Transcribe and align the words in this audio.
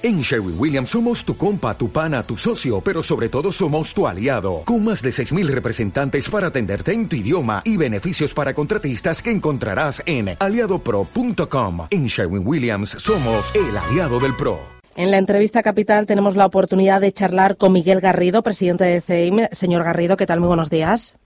En 0.00 0.20
Sherwin 0.20 0.54
Williams 0.56 0.90
somos 0.90 1.24
tu 1.24 1.36
compa, 1.36 1.76
tu 1.76 1.90
pana, 1.90 2.22
tu 2.22 2.36
socio, 2.36 2.80
pero 2.80 3.02
sobre 3.02 3.28
todo 3.28 3.50
somos 3.50 3.92
tu 3.92 4.06
aliado, 4.06 4.62
con 4.64 4.84
más 4.84 5.02
de 5.02 5.10
6.000 5.10 5.48
representantes 5.48 6.30
para 6.30 6.46
atenderte 6.46 6.92
en 6.92 7.08
tu 7.08 7.16
idioma 7.16 7.62
y 7.64 7.76
beneficios 7.76 8.32
para 8.32 8.54
contratistas 8.54 9.20
que 9.20 9.32
encontrarás 9.32 10.00
en 10.06 10.36
aliadopro.com. 10.38 11.88
En 11.90 12.06
Sherwin 12.06 12.46
Williams 12.46 12.90
somos 12.90 13.52
el 13.56 13.76
aliado 13.76 14.20
del 14.20 14.36
PRO. 14.36 14.60
En 14.94 15.10
la 15.10 15.18
entrevista 15.18 15.64
capital 15.64 16.06
tenemos 16.06 16.36
la 16.36 16.46
oportunidad 16.46 17.00
de 17.00 17.12
charlar 17.12 17.56
con 17.56 17.72
Miguel 17.72 18.00
Garrido, 18.00 18.44
presidente 18.44 18.84
de 18.84 19.00
CEIM. 19.00 19.48
Señor 19.50 19.82
Garrido, 19.82 20.16
¿qué 20.16 20.26
tal? 20.26 20.38
Muy 20.38 20.46
buenos 20.46 20.70
días. 20.70 21.16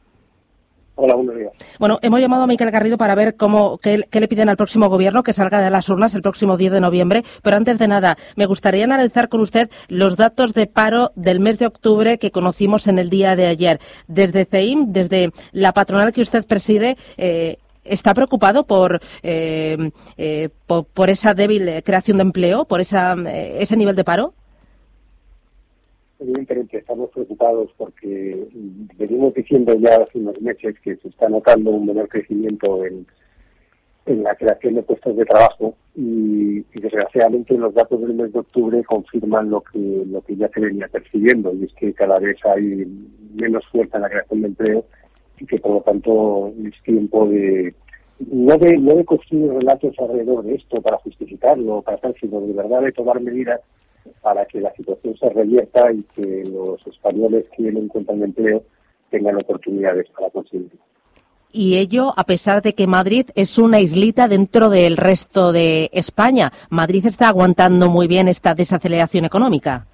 Hola, 0.95 1.15
buenos 1.15 1.37
días. 1.37 1.53
Bueno, 1.79 1.99
hemos 2.03 2.21
llamado 2.21 2.43
a 2.43 2.47
Miquel 2.47 2.71
Garrido 2.71 2.99
para 2.99 3.15
ver 3.15 3.35
cómo, 3.37 3.79
qué, 3.79 4.05
le 4.13 4.29
piden 4.29 4.51
al 4.51 4.59
próximo 4.59 4.91
gobierno 4.91 5.23
que 5.23 5.33
salga 5.33 5.63
de 5.63 5.71
las 5.71 5.89
urnas 5.89 6.15
el 6.15 6.21
próximo 6.21 6.59
10 6.59 6.73
de 6.73 6.81
noviembre. 6.81 7.25
Pero 7.43 7.57
antes 7.57 7.79
de 7.79 7.89
nada, 7.89 8.19
me 8.37 8.45
gustaría 8.45 8.85
analizar 8.85 9.31
con 9.31 9.41
usted 9.41 9.71
los 9.89 10.17
datos 10.17 10.53
de 10.53 10.67
paro 10.67 11.11
del 11.17 11.41
mes 11.41 11.59
de 11.59 11.67
octubre 11.67 12.19
que 12.19 12.31
conocimos 12.31 12.87
en 12.89 12.99
el 12.99 13.09
día 13.09 13.37
de 13.37 13.47
ayer. 13.47 13.81
Desde 14.07 14.45
CEIM, 14.45 14.93
desde 14.93 15.33
la 15.53 15.73
patronal 15.73 16.13
que 16.13 16.23
usted 16.23 16.47
preside, 16.47 16.97
eh, 17.17 17.57
¿Está 17.85 18.15
preocupado 18.15 18.65
por, 18.65 19.01
eh, 19.25 19.91
eh, 20.17 20.51
por, 20.69 21.11
esa 21.11 21.35
débil 21.35 21.83
creación 21.83 22.17
de 22.17 22.23
empleo, 22.23 22.65
por 22.65 22.81
ese 22.81 23.77
nivel 23.77 23.97
de 23.97 24.05
paro? 24.05 24.35
Evidentemente 26.23 26.79
estamos 26.79 27.11
preocupados 27.11 27.71
porque 27.77 28.47
venimos 28.97 29.35
diciendo 29.35 29.75
ya 29.75 29.97
hace 29.97 30.19
unos 30.19 30.41
meses 30.41 30.79
que 30.81 30.97
se 30.97 31.09
está 31.09 31.29
notando 31.29 31.71
un 31.71 31.87
menor 31.87 32.09
crecimiento 32.09 32.85
en, 32.85 33.07
en 34.07 34.23
la 34.23 34.35
creación 34.35 34.75
de 34.75 34.83
puestos 34.83 35.17
de 35.17 35.25
trabajo 35.25 35.75
y, 35.95 36.61
desgraciadamente 36.75 37.57
los 37.57 37.75
datos 37.75 38.01
del 38.01 38.15
mes 38.15 38.33
de 38.33 38.41
octubre 38.41 38.83
confirman 38.85 39.51
lo 39.51 39.61
que 39.61 39.79
lo 39.79 40.21
que 40.23 40.37
ya 40.37 40.49
se 40.49 40.61
venía 40.61 40.89
percibiendo 40.89 41.53
y 41.55 41.65
es 41.65 41.73
que 41.75 41.93
cada 41.93 42.19
vez 42.19 42.37
hay 42.45 42.87
menos 43.35 43.65
fuerza 43.71 43.99
en 43.99 44.03
la 44.03 44.11
creación 44.11 44.41
de 44.41 44.49
empleo 44.49 44.85
y 45.39 45.47
que 45.47 45.59
por 45.59 45.73
lo 45.73 45.81
tanto 45.83 46.53
es 46.65 46.83
tiempo 46.83 47.29
de 47.29 47.75
no 48.31 48.59
de 48.59 48.79
no 48.79 48.95
de 48.95 49.05
construir 49.05 49.53
relatos 49.53 49.95
alrededor 49.99 50.45
de 50.45 50.55
esto 50.55 50.81
para 50.81 50.97
justificarlo 50.99 51.83
para 51.83 51.99
tal 51.99 52.15
sino 52.21 52.41
de 52.41 52.53
verdad 52.53 52.83
de 52.83 52.93
tomar 52.93 53.21
medidas 53.21 53.61
para 54.23 54.47
que 54.47 54.61
la 54.61 54.73
situación 54.75 55.17
se 55.19 55.29
revierta 55.29 55.93
y 55.93 56.03
que 56.15 56.45
los 56.45 56.87
españoles 56.87 57.45
que 57.57 57.71
no 57.73 57.81
encuentran 57.81 58.23
empleo 58.23 58.63
tengan 59.11 59.37
oportunidades 59.37 60.09
para 60.11 60.31
conseguirlo. 60.31 60.79
Y 61.53 61.77
ello 61.77 62.13
a 62.17 62.25
pesar 62.25 62.63
de 62.63 62.73
que 62.73 62.87
Madrid 62.87 63.27
es 63.35 63.59
una 63.59 63.81
islita 63.81 64.27
dentro 64.27 64.71
del 64.71 64.97
resto 64.97 65.53
de 65.53 65.91
España. 65.93 66.51
Madrid 66.71 67.05
está 67.05 67.29
aguantando 67.29 67.91
muy 67.91 68.09
bien 68.09 68.29
esta 68.29 68.55
desaceleración 68.55 69.27
económica. 69.27 69.87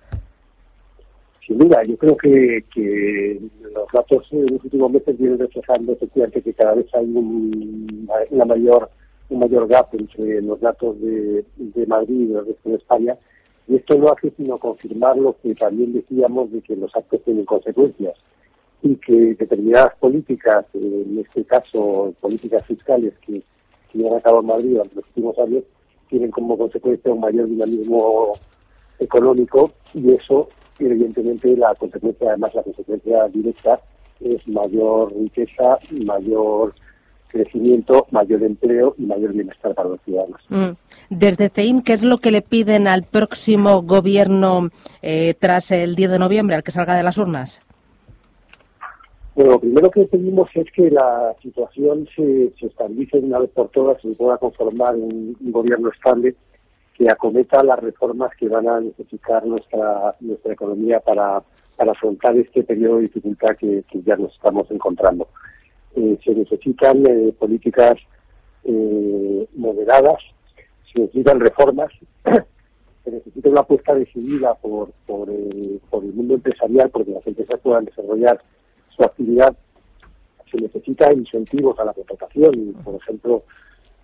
Sin 1.45 1.59
duda, 1.59 1.83
yo 1.83 1.97
creo 1.97 2.17
que, 2.17 2.65
que 2.73 3.41
los 3.75 3.89
datos 3.93 4.29
en 4.31 4.47
los 4.53 4.63
últimos 4.63 4.93
meses 4.93 5.19
vienen 5.19 5.39
reflejando 5.39 5.93
efectivamente 5.95 6.43
que 6.43 6.53
cada 6.53 6.75
vez 6.75 6.87
hay 6.95 7.07
un, 7.07 8.09
una 8.31 8.45
mayor, 8.45 8.91
un 9.31 9.39
mayor 9.41 9.67
gap 9.67 9.89
entre 9.95 10.43
los 10.43 10.61
datos 10.61 11.01
de, 11.01 11.45
de 11.57 11.87
Madrid 11.87 12.29
y 12.29 12.35
el 12.35 12.47
resto 12.47 12.69
de 12.69 12.77
España 12.77 13.17
y 13.69 13.77
esto 13.77 13.97
no 13.97 14.11
hace 14.11 14.33
sino 14.37 14.59
confirmar 14.59 15.17
lo 15.19 15.37
que 15.43 15.55
también 15.55 15.93
decíamos 15.93 16.51
de 16.51 16.63
que 16.63 16.75
los 16.75 16.95
actos 16.97 17.23
tienen 17.23 17.45
consecuencias 17.45 18.15
y 18.83 18.97
que 18.97 19.35
determinadas 19.35 19.95
políticas, 19.97 20.65
en 20.75 21.19
este 21.19 21.45
caso 21.45 22.15
políticas 22.21 22.65
fiscales 22.67 23.13
que, 23.27 23.43
que 23.93 23.99
llevan 23.99 24.23
a 24.25 24.31
en 24.31 24.47
Madrid 24.47 24.77
en 24.77 24.91
los 24.95 25.05
últimos 25.05 25.39
años, 25.39 25.65
tienen 26.09 26.31
como 26.31 26.57
consecuencia 26.57 27.13
un 27.13 27.21
mayor 27.21 27.47
dinamismo 27.49 28.33
económico 28.99 29.73
y 29.93 30.13
eso, 30.13 30.49
evidentemente, 30.79 31.57
la 31.57 31.75
consecuencia, 31.75 32.29
además 32.29 32.55
la 32.55 32.63
consecuencia 32.63 33.29
directa, 33.29 33.81
es 34.21 34.49
mayor 34.49 35.13
riqueza, 35.15 35.79
mayor 36.07 36.75
crecimiento, 37.29 38.07
mayor 38.11 38.43
empleo 38.43 38.95
y 38.99 39.03
mayor 39.03 39.33
bienestar 39.33 39.75
para 39.75 39.91
los 39.91 40.01
ciudadanos. 40.03 40.41
Mm. 40.49 40.71
Desde 41.11 41.49
CEIM, 41.49 41.83
¿qué 41.83 41.95
es 41.95 42.03
lo 42.03 42.19
que 42.19 42.31
le 42.31 42.43
piden 42.43 42.87
al 42.87 43.05
próximo 43.05 43.83
gobierno 43.83 44.69
eh, 45.03 45.35
tras 45.39 45.71
el 45.71 45.95
10 45.95 46.11
de 46.11 46.19
noviembre, 46.19 46.57
al 46.57 46.63
que 46.63 46.73
salga 46.73 46.97
de 46.97 47.03
las 47.03 47.17
urnas? 47.19 47.61
Bueno, 49.35 49.53
lo 49.53 49.61
primero 49.61 49.91
que 49.91 50.05
pedimos 50.05 50.51
es 50.55 50.71
que 50.73 50.91
la 50.91 51.35
situación 51.41 52.09
se, 52.15 52.53
se 52.59 52.67
estabilice 52.67 53.19
una 53.19 53.39
vez 53.39 53.51
por 53.51 53.69
todas 53.69 54.05
y 54.05 54.15
pueda 54.15 54.37
conformar 54.37 54.97
un, 54.97 55.37
gobierno 55.41 55.91
estable 55.91 56.35
que 56.95 57.09
acometa 57.09 57.63
las 57.63 57.79
reformas 57.79 58.33
que 58.37 58.49
van 58.49 58.69
a 58.69 58.81
necesitar 58.81 59.47
nuestra, 59.47 60.17
nuestra 60.21 60.53
economía 60.53 60.99
para, 61.01 61.43
para 61.77 61.93
afrontar 61.93 62.37
este 62.37 62.65
periodo 62.65 62.97
de 62.97 63.03
dificultad 63.03 63.57
que 63.57 63.85
ya 64.05 64.17
nos 64.17 64.35
estamos 64.35 64.69
encontrando. 64.71 65.29
Eh, 65.97 66.19
se 66.25 66.33
necesitan 66.33 67.05
eh, 67.07 67.33
políticas 67.39 67.95
eh, 68.65 69.49
moderadas, 69.57 70.23
se 70.93 71.01
necesitan 71.01 71.41
reformas, 71.41 71.93
se 73.05 73.11
necesita 73.11 73.49
una 73.49 73.61
apuesta 73.61 73.95
decidida 73.95 74.55
por, 74.55 74.91
por, 75.07 75.29
el, 75.31 75.81
por 75.91 76.05
el 76.05 76.13
mundo 76.13 76.35
empresarial 76.35 76.91
porque 76.91 77.13
las 77.13 77.27
empresas 77.27 77.61
puedan 77.61 77.85
desarrollar 77.85 78.41
su 78.97 79.03
actividad, 79.05 79.57
se 80.51 80.61
necesita 80.61 81.13
incentivos 81.13 81.79
a 81.79 81.85
la 81.85 81.93
contratación, 81.93 82.75
por 82.85 82.95
ejemplo, 82.95 83.45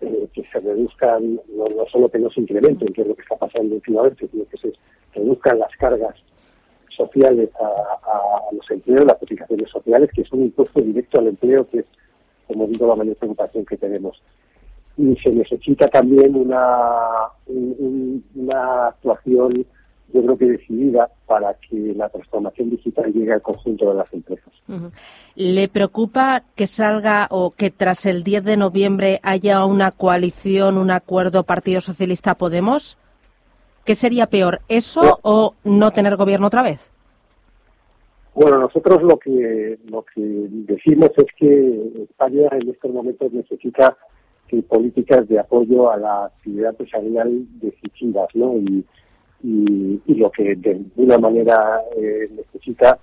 que 0.01 0.45
se 0.53 0.61
reduzcan, 0.61 1.41
no, 1.57 1.67
solo 1.91 2.09
que 2.09 2.19
no 2.19 2.31
se 2.31 2.41
incrementen, 2.41 2.93
que 2.93 3.03
es 3.03 3.09
lo 3.09 3.15
que 3.15 3.23
está 3.23 3.37
pasando 3.37 3.77
últimamente, 3.77 4.29
sino 4.29 4.45
que 4.47 4.59
se 4.59 4.73
reduzcan 5.15 5.59
las 5.59 5.75
cargas 5.77 6.15
sociales 6.95 7.51
a, 7.61 8.41
los 8.53 8.71
empleos, 8.71 9.05
las 9.05 9.19
cotizaciones 9.19 9.71
sociales, 9.71 10.11
que 10.15 10.23
es 10.23 10.33
un 10.33 10.43
impuesto 10.43 10.81
directo 10.81 11.19
al 11.19 11.29
empleo, 11.29 11.69
que 11.69 11.81
es, 11.81 11.87
como 12.47 12.67
digo, 12.67 12.87
la 12.87 12.97
mayor 12.97 13.17
preocupación 13.17 13.65
que 13.65 13.77
tenemos. 13.77 14.21
Y 14.97 15.17
se 15.17 15.31
necesita 15.31 15.89
también 15.89 16.37
una, 16.37 17.29
una 17.47 18.87
actuación, 18.89 19.67
yo 20.13 20.23
creo 20.23 20.39
que 20.39 20.45
decidida, 20.47 21.11
para 21.27 21.55
que 21.55 21.95
la 21.97 22.09
transformación 22.09 22.71
digital 22.71 23.13
llegue 23.13 23.33
al 23.33 23.43
conjunto 23.43 23.89
de 23.91 23.95
las 23.95 24.13
empresas. 24.13 24.53
¿Le 25.35 25.69
preocupa 25.69 26.45
que 26.55 26.69
salga 26.69 27.27
o 27.31 27.51
que 27.51 27.71
tras 27.71 28.07
el 28.07 28.23
10 28.23 28.45
de 28.45 28.57
noviembre 28.57 29.21
haya 29.23 29.65
una 29.65 29.91
coalición, 29.91 30.79
un 30.79 30.93
acuerdo 30.93 31.43
Partido 31.43 31.81
Socialista 31.81 32.35
Podemos? 32.35 32.97
¿Qué 33.85 33.97
sería 33.97 34.27
peor, 34.27 34.61
eso 34.69 35.19
o 35.23 35.55
no 35.65 35.91
tener 35.91 36.17
gobierno 36.17 36.47
otra 36.47 36.63
vez? 36.63 36.91
Bueno, 38.35 38.59
nosotros 38.59 39.03
lo 39.03 39.17
que 39.19 39.79
lo 39.87 40.03
que 40.03 40.21
decimos 40.21 41.11
es 41.17 41.27
que 41.37 42.05
España 42.11 42.49
en 42.51 42.69
estos 42.69 42.91
momentos 42.91 43.33
necesita 43.33 43.97
políticas 44.69 45.29
de 45.29 45.39
apoyo 45.39 45.91
a 45.91 45.97
la 45.97 46.27
actividad 46.27 46.71
empresarial 46.71 47.47
decisivas, 47.61 48.29
¿no? 48.35 48.57
Y, 48.57 48.85
y, 49.43 50.15
lo 50.15 50.31
que 50.31 50.55
de 50.55 50.71
alguna 50.71 51.19
manera 51.19 51.83
eh, 51.97 52.31
necesita 52.35 52.99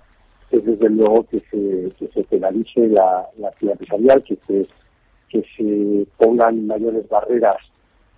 es 0.50 0.66
desde 0.66 0.90
luego 0.90 1.24
que 1.24 1.40
se, 1.40 1.92
que 1.98 2.08
se 2.14 2.24
penalice 2.24 2.88
la, 2.88 3.28
actividad 3.48 3.74
empresarial, 3.74 4.24
que 4.24 4.38
se, 4.48 4.68
que 5.30 5.44
se 5.56 6.08
pongan 6.18 6.66
mayores 6.66 7.08
barreras 7.10 7.58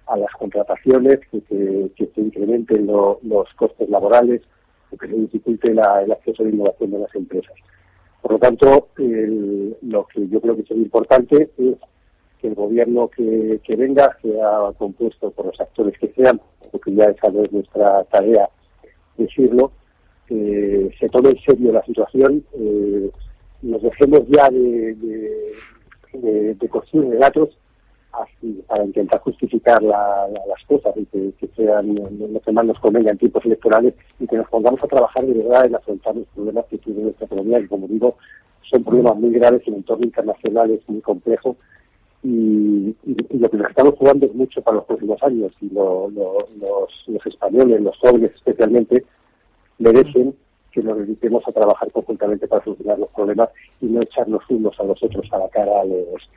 a 0.08 0.18
las 0.18 0.32
contrataciones, 0.34 1.20
que 1.32 1.42
se, 1.50 1.92
que 1.96 2.12
se 2.14 2.22
incrementen 2.22 2.88
los 2.88 3.54
costes 3.56 3.90
laborales, 3.90 4.42
que 4.90 5.08
se 5.08 5.14
dificulte 5.14 5.72
el 5.72 5.80
acceso 5.80 6.44
a 6.44 6.46
la 6.46 6.52
innovación 6.52 6.92
de 6.92 7.00
las 7.00 7.16
empresas. 7.16 7.56
Por 8.22 8.34
lo 8.34 8.40
tanto, 8.40 8.88
lo 8.96 10.08
que 10.08 10.28
yo 10.30 10.40
creo 10.40 10.56
que 10.56 10.62
es 10.62 10.72
importante 10.72 11.50
es 11.58 11.76
que 12.44 12.50
el 12.50 12.56
gobierno 12.56 13.08
que, 13.08 13.62
venga 13.78 14.18
sea 14.22 14.74
compuesto 14.78 15.32
por 15.32 15.46
los 15.46 15.62
actores 15.62 15.98
que 15.98 16.10
sean, 16.10 16.42
porque 16.72 16.94
ya 16.94 17.06
esa 17.06 17.30
no 17.32 17.46
es 17.46 17.52
nuestra 17.54 18.04
tarea 18.06 18.50
decirlo, 19.18 19.72
se 20.28 21.10
tome 21.10 21.30
en 21.30 21.40
serio 21.40 21.72
la 21.72 21.86
situación, 21.86 22.44
eh, 22.60 23.10
nos 23.62 23.82
dejemos 23.82 24.28
ya 24.28 24.50
de, 24.50 24.94
de, 26.14 26.56
de 26.56 26.70
construir 26.70 27.12
relatos 27.12 27.58
así, 28.12 28.62
para 28.68 28.84
intentar 28.84 29.22
justificar 29.22 29.82
las 29.82 30.64
cosas 30.68 30.94
y 30.98 31.06
que, 31.06 31.34
sean 31.56 31.96
lo 31.96 32.42
que 32.42 32.52
más 32.52 32.66
nos 32.66 32.80
convenga 32.80 33.12
en 33.12 33.18
tiempos 33.20 33.46
electorales 33.46 33.94
y 34.20 34.28
que 34.28 34.36
nos 34.36 34.50
pongamos 34.50 34.84
a 34.84 34.88
trabajar 34.88 35.26
de 35.26 35.34
verdad 35.34 35.66
en 35.66 35.76
afrontar 35.76 36.16
los 36.16 36.28
problemas 36.36 36.66
que 36.66 36.78
tiene 36.80 37.04
nuestra 37.04 37.26
economía, 37.26 37.60
que 37.60 37.70
como 37.70 37.88
digo, 37.88 38.18
son 38.70 38.84
problemas 38.84 39.16
muy 39.16 39.32
graves 39.32 39.62
en 39.66 39.76
el 39.76 39.80
entorno 39.80 40.06
internacional, 40.06 40.72
es 40.72 40.82
muy 40.90 41.00
complejo 41.00 41.56
y, 42.24 42.96
lo 43.38 43.50
que 43.50 43.58
nos 43.58 43.70
estamos 43.70 43.96
jugando 43.96 44.26
es 44.26 44.34
mucho 44.34 44.62
para 44.62 44.78
los 44.78 44.86
próximos 44.86 45.22
años 45.24 45.52
y 45.62 45.70
los, 45.70 46.14
los 46.14 47.26
españoles, 47.26 47.82
los 47.82 47.98
jóvenes 47.98 48.32
especialmente, 48.36 49.06
merecen 49.78 50.34
que 50.72 50.82
nos 50.82 50.98
dediquemos 50.98 51.48
a 51.48 51.52
trabajar 51.52 51.92
conjuntamente 51.92 52.48
para 52.48 52.64
solucionar 52.64 52.98
los 52.98 53.10
problemas 53.10 53.50
y 53.82 53.86
no 53.88 54.02
echarnos 54.02 54.44
unos 54.50 54.80
a 54.80 54.84
los 54.84 55.02
otros 55.04 55.32
a 55.32 55.38
la 55.38 55.50
cara 55.50 55.82
a 55.82 55.86
los 55.86 56.30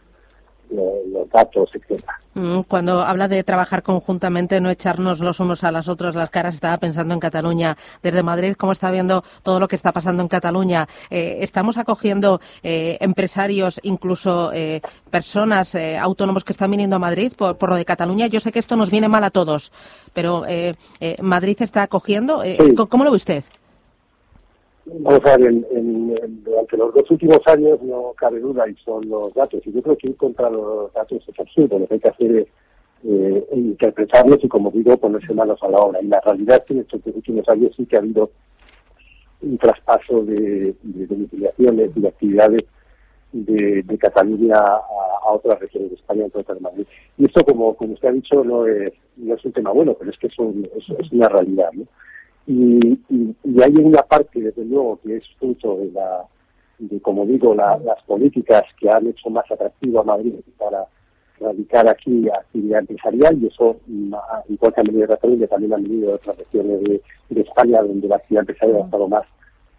los 0.71 1.29
datos, 1.31 1.71
etcétera. 1.75 2.21
Mm, 2.35 2.65
cuando 2.69 3.01
habla 3.01 3.29
de 3.29 3.43
trabajar 3.45 3.83
conjuntamente, 3.83 4.61
no 4.61 4.69
echarnos 4.69 5.21
los 5.21 5.41
unos 5.41 5.65
a 5.65 5.73
las 5.73 5.89
otras 5.89 6.15
las 6.15 6.29
caras, 6.29 6.55
estaba 6.55 6.77
pensando 6.77 7.15
en 7.15 7.21
Cataluña. 7.21 7.77
Desde 8.03 8.23
Madrid, 8.23 8.55
¿cómo 8.59 8.73
está 8.73 8.91
viendo 8.91 9.25
todo 9.43 9.59
lo 9.59 9.69
que 9.69 9.77
está 9.77 9.91
pasando 9.91 10.23
en 10.23 10.29
Cataluña? 10.29 10.87
Eh, 11.09 11.39
¿Estamos 11.41 11.79
acogiendo 11.79 12.41
eh, 12.63 12.99
empresarios, 13.01 13.81
incluso 13.83 14.53
eh, 14.53 14.83
personas 15.11 15.75
autónomos 15.99 16.45
que 16.45 16.53
están 16.53 16.71
viniendo 16.71 16.97
a 16.97 16.99
Madrid 16.99 17.33
por, 17.37 17.71
lo 17.71 17.77
de 17.77 17.85
Cataluña? 17.87 18.27
Yo 18.27 18.41
sé 18.41 18.53
que 18.53 18.59
esto 18.59 18.77
nos 18.77 18.91
viene 18.91 19.09
mal 19.09 19.25
a 19.25 19.31
todos, 19.31 19.73
pero 20.13 20.45
¿Madrid 21.23 21.57
está 21.61 21.83
acogiendo? 21.83 22.43
¿Cómo 22.89 23.05
lo 23.05 23.11
ve 23.11 23.17
usted? 23.17 23.45
Vamos 24.87 25.21
a 25.25 25.37
ver, 25.37 25.49
en, 25.49 26.45
durante 26.45 26.77
los 26.77 26.95
dos 26.95 27.11
últimos 27.11 27.41
años 27.47 27.83
no 27.83 28.13
cabe 28.17 28.39
duda 28.39 28.69
y 28.69 28.75
son 28.77 29.09
los 29.09 29.35
datos. 29.35 29.61
Y 29.67 29.73
yo 29.73 29.83
creo 29.83 29.97
que 29.97 30.09
ir 30.09 30.17
contra 30.17 30.49
los 30.49 30.93
datos 30.93 31.23
es 31.27 31.41
absurdo. 31.41 31.79
Lo 31.81 31.89
que 31.89 31.95
hay 31.95 32.01
que 32.01 32.09
hacer 32.09 32.37
es 32.37 32.47
eh, 33.05 33.47
interpretarlos 33.53 34.39
y, 34.45 34.49
como 34.49 34.71
digo, 34.71 34.97
ponerse 34.97 35.35
manos 35.35 35.61
a 35.63 35.69
la 35.69 35.79
obra. 35.79 36.01
Y 36.01 36.07
la 36.07 36.21
realidad 36.21 36.59
es 36.59 36.65
que 36.65 36.75
en 36.75 36.81
estos 36.81 37.03
dos 37.05 37.17
últimos 37.17 37.49
años 37.49 37.73
sí 37.77 37.85
que 37.85 37.97
ha 37.97 37.99
habido 37.99 38.31
un 39.43 39.59
traspaso 39.59 40.23
de, 40.25 40.75
domiciliaciones 40.83 41.91
y 41.97 42.01
de 42.01 42.09
actividades 42.09 42.65
de, 43.33 43.99
Cataluña 43.99 44.57
a, 44.57 45.33
otras 45.33 45.59
regiones 45.59 45.91
de 45.91 45.97
España, 45.97 46.25
entre 46.25 46.43
otras 46.43 46.61
Madrid. 46.61 46.87
Y 47.19 47.25
esto, 47.25 47.45
como, 47.45 47.75
como 47.75 47.95
usted 47.95 48.09
ha 48.09 48.13
dicho, 48.13 48.45
no 48.45 48.65
es, 48.69 48.93
no 49.17 49.35
es 49.35 49.45
un 49.45 49.53
tema 49.53 49.73
bueno, 49.73 49.95
pero 49.99 50.13
es 50.13 50.19
que 50.19 50.29
es, 50.29 50.35
es 50.35 51.13
una 51.13 51.29
realidad. 51.29 51.73
¿no? 51.73 51.87
Y, 52.47 52.99
y, 53.09 53.63
hay 53.63 53.75
una 53.77 54.03
parte, 54.03 54.41
desde 54.41 54.65
luego, 54.65 55.01
que 55.03 55.17
es 55.17 55.25
fruto 55.39 55.79
de, 55.79 55.91
la, 55.93 56.25
de 56.79 57.01
como 57.01 57.27
digo, 57.27 57.55
las 57.55 58.03
políticas 58.07 58.65
que 58.79 58.89
han 58.89 59.07
hecho 59.07 59.31
más 59.31 59.51
atractivo 59.51 60.01
a 60.01 60.05
Madrid 60.05 60.35
para 60.59 60.87
radicar 61.41 61.89
aquí 61.89 62.29
actividad 62.29 62.81
empresarial 62.81 63.39
y 63.43 63.49
eso, 63.49 63.77
igual 64.49 64.73
que 64.73 64.81
han 64.81 64.87
venido 64.87 65.03
de 65.03 65.15
Cataluña, 65.15 65.47
también 65.49 65.75
han 65.75 65.83
venido 65.83 66.09
de 66.09 66.15
otras 66.15 66.39
regiones 66.39 66.81
de, 66.83 67.03
de 67.31 67.41
España 67.41 67.83
donde 67.83 68.09
la 68.09 68.17
actividad 68.17 68.43
empresarial 68.43 68.81
ha 68.81 68.85
estado 68.85 69.09
más 69.09 69.25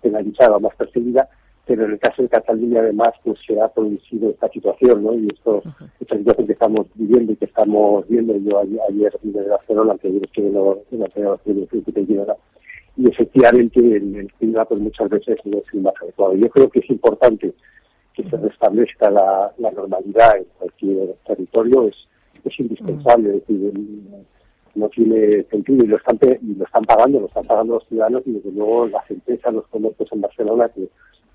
penalizada, 0.01 0.59
más 0.59 0.75
perseguida 0.75 1.27
pero 1.67 1.85
en 1.85 1.91
el 1.91 1.99
caso 1.99 2.21
de 2.21 2.29
Cataluña 2.29 2.79
además 2.79 3.13
pues 3.23 3.37
se 3.45 3.59
ha 3.59 3.67
producido 3.67 4.29
esta 4.29 4.47
situación, 4.49 5.03
¿no? 5.03 5.13
Y 5.13 5.27
esto, 5.27 5.61
esta 5.99 6.17
situación 6.17 6.47
que 6.47 6.53
estamos 6.53 6.87
viviendo 6.95 7.33
y 7.33 7.35
que 7.35 7.45
estamos 7.45 8.07
viendo, 8.07 8.35
yo 8.37 8.59
ayer, 8.59 8.79
ayer 8.89 9.19
vine 9.21 9.41
de 9.41 9.49
Barcelona, 9.49 9.97
que 10.01 10.07
ayer 10.07 10.23
estuve 10.23 10.47
en 10.47 10.53
la 10.53 11.07
de 11.45 12.35
y 12.97 13.07
efectivamente 13.07 13.79
el, 13.79 14.15
el 14.15 14.33
clima 14.33 14.65
pues 14.65 14.81
muchas 14.81 15.09
veces 15.09 15.37
no 15.45 15.57
es 15.57 15.63
el 15.73 15.81
más 15.81 15.93
adecuado. 16.01 16.35
Yo 16.35 16.49
creo 16.49 16.69
que 16.69 16.79
es 16.79 16.89
importante 16.89 17.53
que 18.13 18.29
se 18.29 18.37
restablezca 18.37 19.09
la, 19.09 19.53
la 19.57 19.71
normalidad 19.71 20.37
en 20.37 20.45
cualquier 20.57 21.15
territorio, 21.25 21.87
es, 21.87 21.95
es 22.43 22.59
indispensable, 22.59 23.29
es 23.29 23.47
decir, 23.47 23.73
no 24.75 24.89
tiene 24.89 25.43
sentido 25.43 25.85
y 25.85 25.87
lo 25.87 25.97
están 25.97 26.19
y 26.41 26.55
lo 26.55 26.65
están 26.65 26.83
pagando, 26.83 27.19
lo 27.19 27.27
están 27.27 27.45
pagando 27.45 27.75
los 27.75 27.87
ciudadanos 27.87 28.23
y 28.25 28.31
desde 28.31 28.51
luego 28.51 28.87
las 28.87 29.09
empresas, 29.09 29.53
los 29.53 29.67
comercios 29.67 30.09
en 30.11 30.21
Barcelona 30.21 30.69
que 30.69 30.87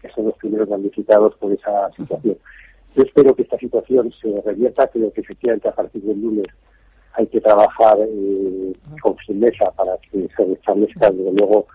que 0.02 0.10
son 0.10 0.26
los 0.26 0.36
primeros 0.36 0.68
damnificados 0.68 1.34
por 1.36 1.52
esa 1.52 1.90
situación. 1.96 2.36
Yo 2.94 3.02
espero 3.04 3.34
que 3.34 3.42
esta 3.42 3.56
situación 3.56 4.12
se 4.20 4.42
revierta, 4.42 4.88
creo 4.88 5.10
que 5.12 5.22
efectivamente 5.22 5.68
a 5.68 5.74
partir 5.74 6.02
del 6.02 6.20
lunes 6.20 6.46
hay 7.14 7.26
que 7.28 7.40
trabajar 7.40 7.98
eh, 8.00 8.72
con 9.00 9.11
firmeza 9.26 9.70
para 9.72 9.96
que 10.10 10.28
se 10.36 10.44
restablezca 10.44 11.10
desde 11.10 11.32
luego 11.32 11.66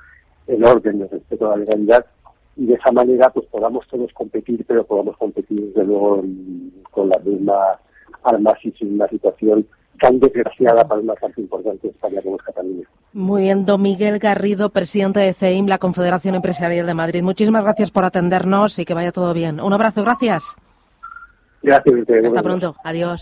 el 0.47 0.63
orden 0.63 0.99
de 0.99 1.07
respeto 1.07 1.47
a 1.47 1.57
la 1.57 1.65
legalidad 1.65 2.05
y 2.55 2.65
de 2.65 2.73
esa 2.73 2.91
manera 2.91 3.29
pues 3.29 3.45
podamos 3.47 3.87
todos 3.87 4.11
competir, 4.13 4.65
pero 4.67 4.83
podamos 4.85 5.15
competir 5.17 5.67
desde 5.67 5.85
luego 5.85 6.23
con 6.91 7.09
las 7.09 7.23
mismas 7.23 7.77
armas 8.23 8.57
y 8.63 8.71
sin 8.71 8.93
una 8.93 9.07
situación 9.07 9.67
tan 9.99 10.19
desgraciada 10.19 10.87
para 10.87 11.01
una 11.01 11.13
parte 11.13 11.41
importante 11.41 11.87
de 11.87 11.91
España 11.91 12.21
como 12.21 12.35
es 12.35 12.43
Cataluña. 12.43 12.87
Muy 13.13 13.43
bien, 13.43 13.65
don 13.65 13.81
Miguel 13.81 14.19
Garrido, 14.19 14.69
presidente 14.69 15.19
de 15.19 15.33
CEIM, 15.33 15.67
la 15.67 15.79
Confederación 15.79 16.35
Empresarial 16.35 16.85
de 16.85 16.93
Madrid. 16.93 17.23
Muchísimas 17.23 17.63
gracias 17.63 17.89
por 17.91 18.05
atendernos 18.05 18.77
y 18.79 18.85
que 18.85 18.93
vaya 18.93 19.11
todo 19.11 19.33
bien. 19.33 19.59
Un 19.59 19.73
abrazo, 19.73 20.03
gracias. 20.03 20.43
Gracias. 21.63 21.95
Hasta 22.25 22.43
pronto. 22.43 22.75
Adiós. 22.83 23.21